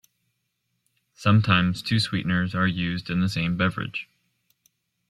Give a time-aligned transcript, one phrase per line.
[1.13, 4.09] Sometimes two sweeteners are used in the same beverage.